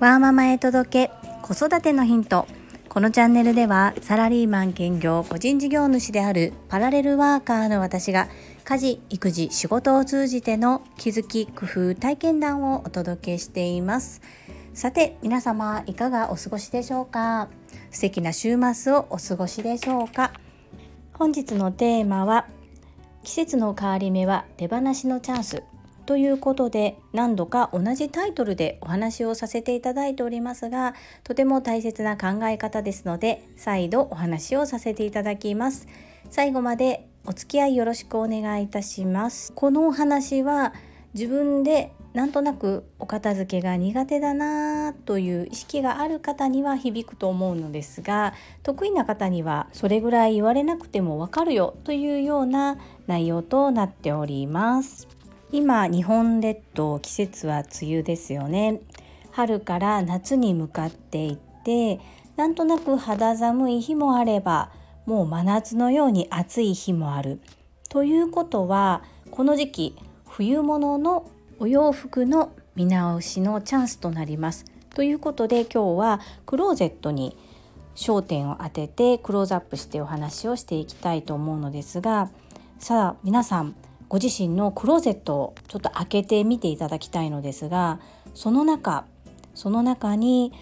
[0.00, 2.46] ワーママへ届け子育てのヒント。
[2.90, 8.28] このチャンネルではサラリーマン兼業個人事業主であるパラレルワーカーの私が
[8.64, 14.20] 家事育児仕事を通じての気づき工夫体験談をお届けしています。
[14.74, 17.48] さて皆様いかがお過ごしでしょうか？
[17.90, 20.32] 素敵な週末をお過ごしでしょうか？
[21.14, 22.46] 本日のテーマは
[23.22, 25.62] 季節の変わり目は手放しのチャンス。
[26.06, 35.86] ということで何度か同じタイトルでお話をさせていただいておりますがとても大切な考え方ですので再度お話をさせていただきます。
[36.30, 39.52] 最後までお付き合いよろしくお願いいたします。
[39.52, 40.74] このお話は
[41.14, 52.78] 自分でなんとなくお片付けが苦手だなという意識がある方には響くと思うのですが得意な方にはそれぐらい言われなくてもわかるよというような
[53.08, 55.08] 内容となっております。
[55.56, 58.80] 今日本列島季節は梅雨ですよね。
[59.30, 62.00] 春から夏に向かっていって
[62.34, 64.72] なんとなく肌寒い日もあれば
[65.06, 67.38] もう真夏のように暑い日もある。
[67.88, 69.96] ということはこの時期
[70.28, 71.30] 冬物の
[71.60, 74.64] お洋服の見直しのチャンスとなります。
[74.92, 77.36] ということで今日はクローゼットに
[77.94, 82.28] 焦点を当ててクローズアップしてお話をしていきたいと思うのですが
[82.80, 83.76] さあ皆さん
[84.08, 88.00] ご自身のクローゼットをちょっと開けてみていただきたいのですが
[88.34, 89.06] その中
[89.54, 90.52] その中に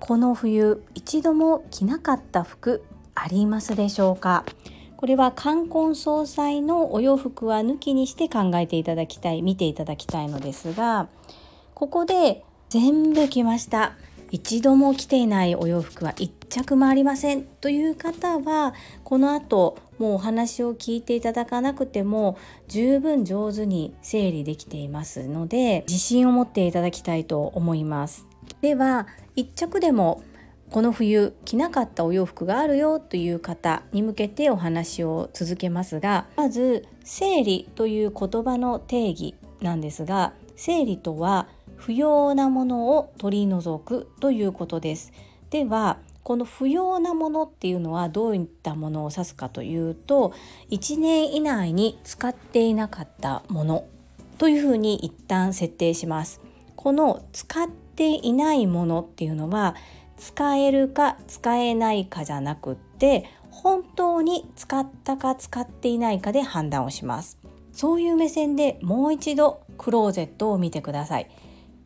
[0.00, 4.44] この冬一度も着なかった服ありますでしょうか？
[4.96, 11.08] これは冠婚葬祭のお洋服は抜きにして考えていただきたい見ていただきたいのですが
[11.74, 13.92] ここで全部着ました。
[14.30, 22.38] 一度も着ていないお洋服は1着もありませんという方はこの後もうお話を聞いていただかなくても
[22.68, 28.26] 十分上手に整理できていますので自信を持っていただきたいと思います。
[28.60, 30.22] では1着でも
[30.70, 45.12] この冬着なかったお洋服があるよという方に向けてお話を続けますがまず生理という言葉の定義なんですが生理とは不要なものを取り除くということです。
[45.50, 50.32] ではこの不要なものっていうのはどういったものを指すかというと
[50.70, 53.84] 1年以内に使っていなかったもの
[54.38, 56.40] というふうに一旦設定します。
[56.74, 59.76] この使っていないものっていうのは
[60.16, 67.38] 使えるか使えないかじゃなくって本当に使ったか使っていないかで判断をします。
[67.72, 71.30] そういう目線でもう一度クローゼットを見てください。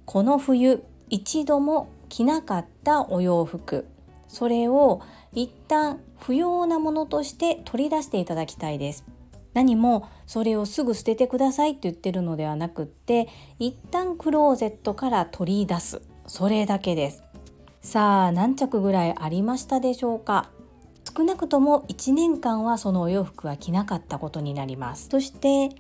[0.05, 3.87] この冬一度も着なかったお洋服。
[4.29, 5.01] それを
[5.33, 9.05] 一旦不要なものとして取り出していただきたいです。
[9.55, 13.29] 何もそれをすぐ捨ててくださいって言ってるのではなくって
[13.59, 16.03] 一旦クローゼットから取り出す。
[16.27, 17.25] それだけです。
[17.81, 20.51] さあ何着ぐらいありましたでしょうか？
[21.17, 25.09] 少なくとも1年間はそのお洋服は着なかったことになります。
[25.11, 25.71] そして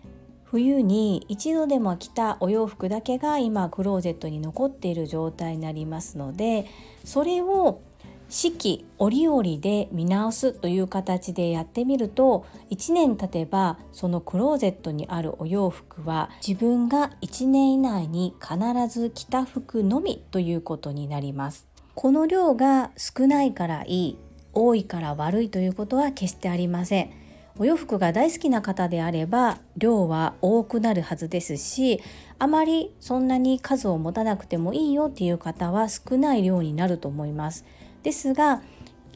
[0.44, 6.66] 冬に一度でも着たお洋服だけが今クローゼットに残っている状態になりますので
[7.04, 7.82] それを
[8.28, 18.58] 四季折々で見直すという形でやってみると1年経てばそのクローゼットにあるお洋服は自分が1年以内に必
[18.88, 21.66] ず着た服のみということになります。
[21.94, 24.18] この量が少ないからいい
[24.52, 27.10] 多いから悪いということは決してありません。
[27.58, 32.00] お洋服が大好きな方であれば量は多くなるはずですし
[32.38, 37.64] あまりそんなに数を持たなくてもいいよっていう方は少ない量になると思います。
[38.02, 38.62] ですが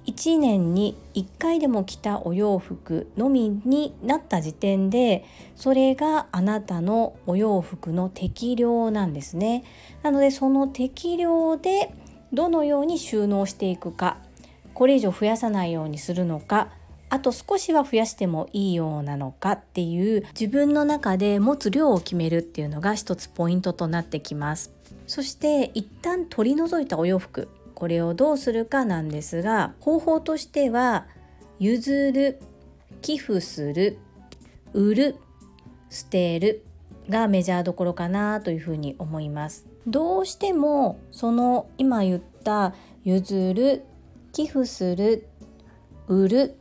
[0.07, 9.63] 1年に1回でも着たお洋服のみになった時点でそれがあなたのお洋服の適量なんですね。
[10.03, 11.95] なのでその適量で
[12.33, 14.17] どのように収納していくか
[14.75, 16.71] これ以上増やさないようにするのか
[17.11, 24.73] あと少しは増やしてもいいようなのかっていう自分の中で持つ量を決めるっていうのが一つポイントとなってきます。
[25.07, 27.49] そして一旦取り除いたお洋服。
[27.83, 31.09] これをどうするかなんですが方法としては
[31.59, 32.39] 譲る
[33.01, 33.99] 寄付する
[34.73, 35.17] 売る
[35.91, 36.65] 捨てる
[37.09, 39.67] がメジャーどころかなというふうに思います。
[39.89, 43.83] どうしてもその今言った譲る
[44.31, 45.27] 寄付する
[46.07, 46.55] 売る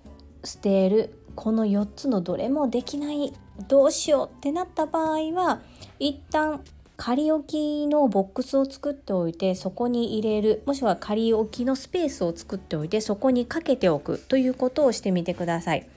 [0.44, 3.32] 捨てるこの4つのどれもできない
[3.68, 5.62] どうしようってなった場合は
[6.00, 6.64] 一旦
[7.04, 15.90] 仮置きのボックスを作っておいてそこに入れるもしくは仮置きのスペースを作っておいてそこにかけておくということをしてみてください。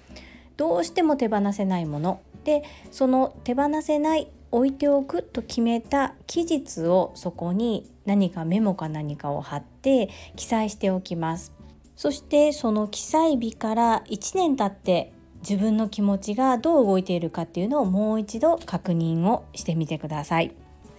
[0.57, 2.23] どうしても手放せないもの。
[2.45, 11.53] でその手放せない置いておくと決めた期日をそこに何かメモか何かを貼って記載しておきます。
[11.97, 15.13] そしてその記載日から1年経って
[15.47, 20.55] 自分の気持ちがどう動いているかっていうのをもう一度確認をしてみてください。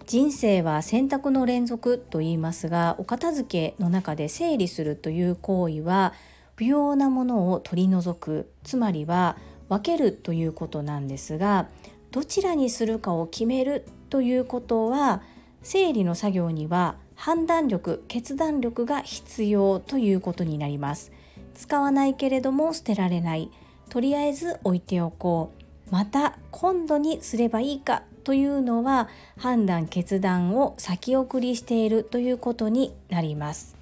[0.08, 6.14] 人生は選択の連続と言いますがお片付けの中で整理するという行為は
[6.56, 9.36] 不要なものを取り除くつまりは
[9.68, 11.68] 分けるということなんですが
[12.12, 15.22] どちらにするかを決めるということは
[15.64, 21.12] 整理の作業には判断力決断力が必要ということになります。
[21.56, 23.50] 使わないけれども捨てられない。
[23.90, 25.52] とりあえず置いておこ
[25.90, 25.92] う。
[25.92, 29.08] また今度にすればいいかというのは
[29.38, 33.76] 判断決断を先送りしているということになります。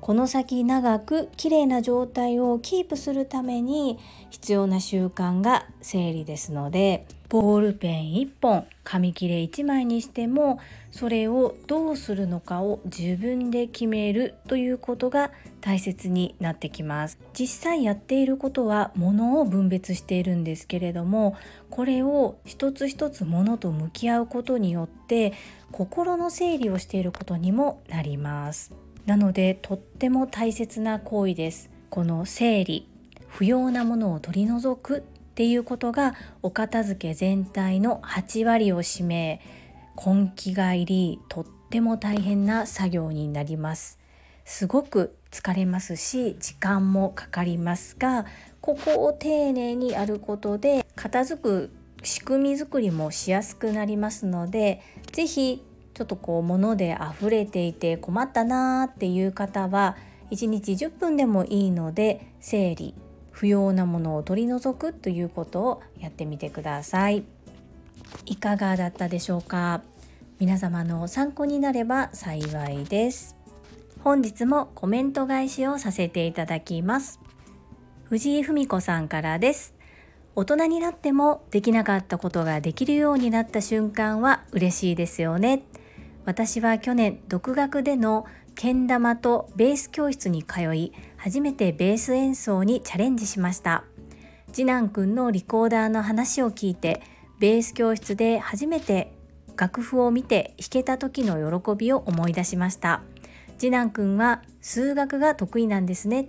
[0.00, 3.98] この先長く綺麗な状態をキープするために
[4.30, 10.58] 必要な習慣が整理ですのでボールペン1本紙切れ1枚にしても
[10.92, 17.18] それをどうするのかを自分で決めるということが大切になってきます。
[17.32, 21.34] 実際やっていることは物を分別しているんですけれども
[21.70, 25.32] これを一つ一つ物と向き合うことによって
[25.72, 28.72] 心の整理をしていることにもなります。
[29.06, 31.70] なのでとっても大切な行為です。
[31.88, 32.86] この整理
[33.28, 39.40] 不要なものを取り除くっていうことがお片付け全体の8割を占め
[39.96, 43.98] 根気がいりとっても大変な作業になります。
[44.44, 48.26] すごく疲れますし時間もかかりますが
[48.60, 51.70] ここを丁寧にやることで片付く
[52.02, 59.96] 仕組み作りもしやすくなりますので是非ちょっとこう物で溢れていて困ったなーっていう方は
[60.30, 62.94] 1日10分でもいいので整理
[63.30, 67.24] 不要なものを取り除くということをやってみてください。
[68.26, 69.82] いかがだったでしょうか？
[70.38, 73.36] 皆様の参考になれば幸いです。
[74.00, 77.20] 本日もコメント返しをさせていただきます。
[78.04, 79.74] 藤井文子さんからです。
[80.34, 85.62] 大人になってもできなかったことができるようになった瞬間は嬉しいですよね。
[86.24, 93.84] 私は去年独学でのけん玉とベース教室に通い初めてベース演奏にチャレンジしました。
[94.52, 97.02] 次男くんのリコーダーの話を聞いて
[97.42, 99.12] ベース教室で初めて
[99.56, 103.02] 楽譜を見て弾けた時の喜びを思い出しました。
[103.58, 106.28] 次男くんは数学が得意なんですね。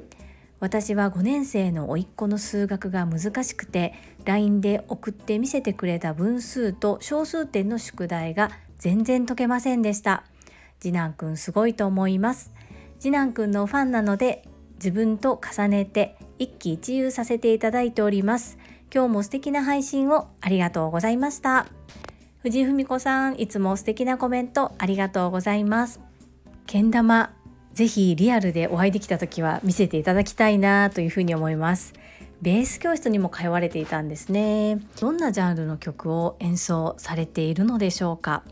[0.60, 3.94] 私は5年生の甥っ子の数学が難しくて
[4.25, 8.50] LINE で送って見せてくれた分数と小数点の宿題が
[8.80, 10.24] 全然解けませんでした。
[10.80, 12.51] 次男くんすごいと思います。
[13.00, 18.57] 次男くんのファンなので自分と重ねて一喜一憂させていただいております。
[18.93, 21.65] 今日も素敵な配信をありがとうございました。
[22.43, 25.99] 藤井文子さんいつも素敵なコメントありがとうございます。
[26.67, 27.33] けん玉
[27.73, 31.93] ぜひリアルでお会いできた時は見せていただきたいなというふうに思います。
[32.43, 34.77] ベース教室にも通われていたんですね。
[34.99, 38.43] どんなジャンルの曲を演奏されているのでしょうか。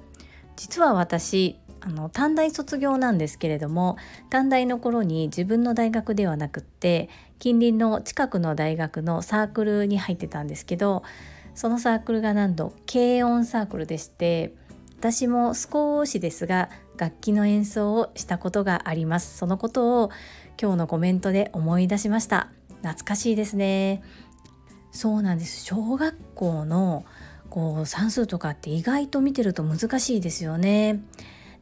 [0.56, 3.98] 実は私あの短大卒業なんですけれども
[4.30, 11.04] 短大の頃に自分の大学ではなくって近隣の近くの大学のサークルに入ってたんですけど
[11.56, 14.54] そのサークルがなんと軽音サークルでして
[15.00, 19.36] 私も少しですが楽器の演奏をしたことがあります。
[19.36, 20.12] そのことを
[20.62, 22.50] 今日のコメントで思い出しました。
[22.84, 24.04] 懐かしいですね。
[24.92, 25.66] そうなんです。
[25.66, 27.04] 小学校の
[27.50, 31.00] こう算数とかって意外と見てると難しいですよね。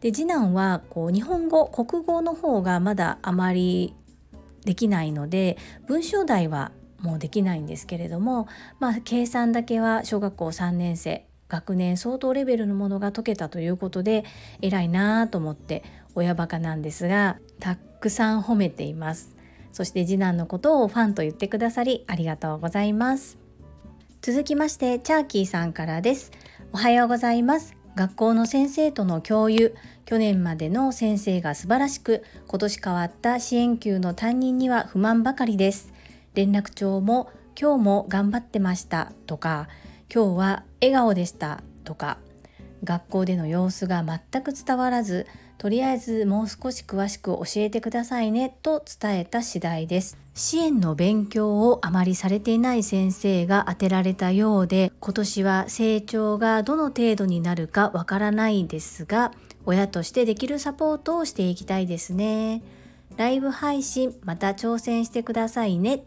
[0.02, 3.96] で次男はこう日本語国語の方がまだあまり
[4.64, 8.48] できないので文章題はもうできないんですけれども、
[8.80, 14.24] まあ、計算だけは小学校3年生学年相当レベルのものが解けたということで
[14.62, 19.36] 偉いなと思って親バカなんですがたくさん褒めています。
[19.72, 23.38] そして次男のことをファンと言ってくださりありがとうございます。
[24.22, 26.32] 続きましてチャーキーさんからです。
[26.72, 27.79] おはようございます。
[28.00, 29.76] 学校の先生との共有
[30.06, 35.92] 去年までの先生が素晴らしく今年変わった支援級の担任には不満ばかりです。
[36.34, 37.30] 連絡帳も
[37.60, 39.68] 今日も頑張ってましたとか
[40.10, 42.20] 今日は笑顔でしたとか。
[42.86, 45.28] 学校での様子が全く伝わらず
[45.60, 50.18] とりあえずもう少し詳しく教えてくださいねと伝えた次第です。
[50.34, 59.34] 支援の勉強をあまりされていない先生が当てられたようで今年は成長がどの程度になるかわからないですが
[59.66, 62.62] 親としてできるサポートをしていきたいですね。
[63.18, 66.06] ライブ配信また挑戦してくださいね。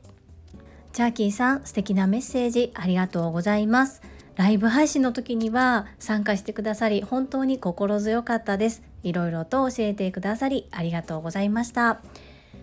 [0.95, 4.01] チャーキーさん素敵なメッセージありがとうございます。
[4.35, 8.92] ライブ配信の時には参加してくださり本当に心強かったです。
[9.03, 12.01] いろいろと教えてくださりありがとうございました。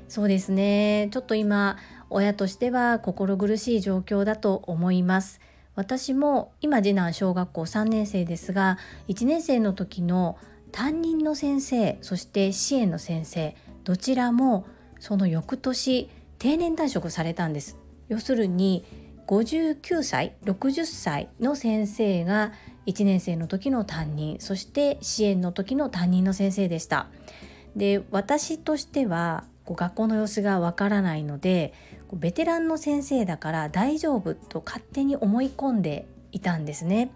[0.07, 1.09] そうですね。
[1.11, 1.77] ちょっと今
[2.09, 5.39] 親としては心苦しい状況だと思います。
[5.75, 8.77] 私も今次男小学校3年生ですが
[9.07, 10.37] 1年生の時の
[10.71, 14.67] 担任の先生そして支援の先生どちらも
[14.99, 17.77] その翌年定年退職されたんです。
[18.07, 18.85] 要するに
[19.27, 22.51] 59歳60歳の先生が
[22.89, 27.07] 1年生の時の担任そして支援の時の担任の先生でした
[27.75, 31.73] で私としては学校の様子がわからないので
[32.11, 37.11] ベテランの先生だから大丈夫と勝手に思い込んでいたんですね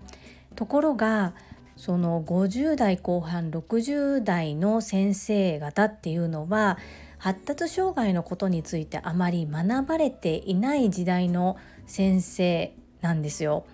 [0.56, 1.34] ところが
[1.76, 6.78] その50代後半60代の先生方っていうのは
[7.18, 13.66] 発達障害のことについてあまり学ばれていない時代の先生なんですよ。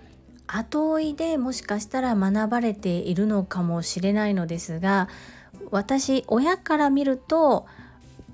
[0.52, 5.08] 後追いでもしかしたら学ばれているのかもしれないのですが
[5.72, 7.68] 私親から見ると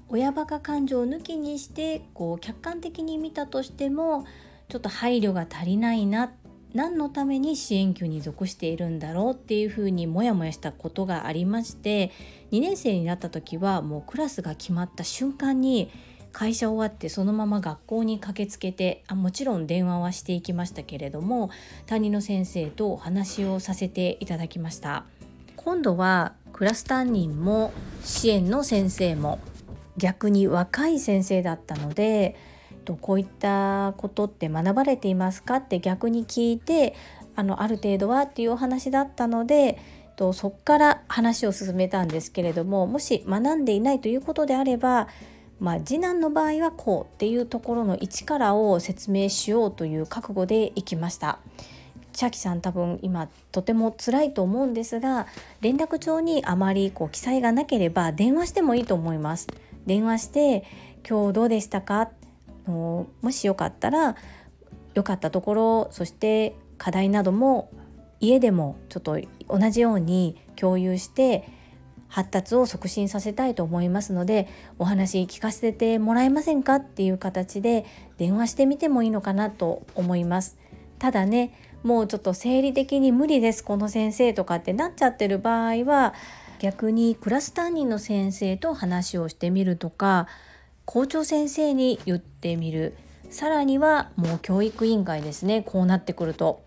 [0.08, 4.26] 親バカ感情を抜きにしてこう客観的に見たとしても
[4.70, 6.32] ちょっと配慮が足りないな
[6.74, 12.12] 何のために支援級に属しているんだろうっていうふうにモヤモヤしたことがありまして
[12.52, 15.90] 2年生になった時はもうクラスが決まった瞬間に
[16.38, 21.50] 会社終わってそのまま学校に駆けつけてあもちろん電話はしていきましたけれども
[21.86, 25.06] 担任の先生とお話をさせていただきました。
[25.56, 27.72] 今度はクラス担任も
[28.04, 29.40] 支援の先生も
[29.96, 32.36] 逆に若い先生だったので
[33.00, 36.96] こういったことって学ばれていますかって逆に聞いて
[37.38, 39.80] あのある程度はっていうお話だったので
[40.18, 45.08] そこから話を進めたんですけれどももし学んでいないということであれば
[45.60, 51.40] まあ、次男の場合はこうっていうところの一からを説明しようという覚悟でいきました。
[52.12, 55.28] 千秋さん多分今とても辛いと思うんですが
[55.60, 59.48] 連絡帳にあまりこう記載がなければ電話してもいいと思います。
[59.86, 60.64] 電話して
[61.08, 62.10] 今日どうでしたか
[62.66, 64.16] もしよかったら
[64.94, 67.70] 良かったところそして課題なども
[68.20, 71.48] 家でもちょっと同じように共有して
[72.16, 74.48] 発達を促進させたいと思いますので
[74.80, 77.86] お話聞かせてもらえませんかっていう形で
[78.18, 80.58] 電話してみてもいいのかなと思います。
[80.98, 81.52] ただね
[81.84, 86.14] もうちょっと生理的に無理ですこの先生とかってなっちゃってる場合は
[86.60, 90.30] 逆にクラス担任の先生と話をしてみるとか
[90.86, 92.96] 校長先生に言ってみる。
[93.30, 96.64] さらにはもう教育委員会ですねこうなってくると。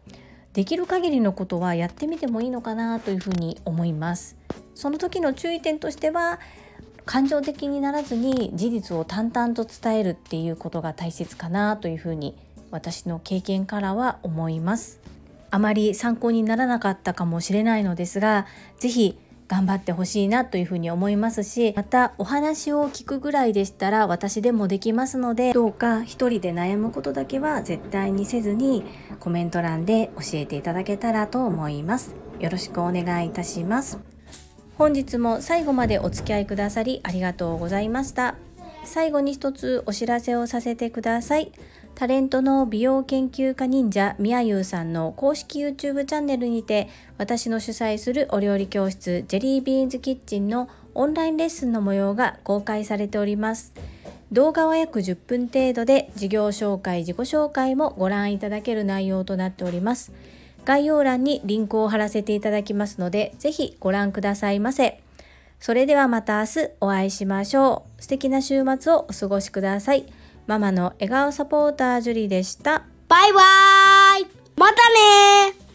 [0.53, 4.37] できる限りのことはやってみてもいいのかなというふうに思います。
[4.79, 6.39] その時の注意点としては
[7.05, 12.37] 感情的にならずに事実を淡々と伝えるっていうことが大切かなというふうに
[12.71, 15.01] 私の経験からは思います。
[15.51, 18.47] あまり参考にならなかったかもしれないのですが
[18.79, 19.19] 是非
[19.49, 28.85] 頑張ってほしいなというふうに思いますしまたお話を聞くぐらいでしたら私でもできますのでどうか一人で悩むことだけは絶対にせずに
[29.19, 32.15] コメント欄で教えていただけたらと思います。
[32.39, 34.18] よろしくお願いいたします。
[34.79, 38.37] 本日も最後までお付き合いくださりありがとうございました。
[38.85, 41.51] 最後に一つお知らせをさせてください。
[41.97, 53.75] タレントの美容研究家忍者みやゆうさんの公式 YouTube チャンネルにて私の主催するお料理教室ジェリービーンズキッチンのオンラインレッスンの模様が公開されております。
[54.31, 60.13] 動画は約10分程度で事業紹介、自己紹介もご覧いただける内容となっております。
[60.69, 65.01] 概要欄にリンクを貼らせていただきますので、ぜひご覧くださいませ。
[65.61, 68.03] それではまた明日お会いしましょう。
[68.03, 70.05] 素敵な週末をお過ごしください。
[70.47, 72.85] ママの笑顔サポータージュリでした。
[73.09, 74.27] バイバーイ
[74.59, 74.75] また
[75.55, 75.68] ね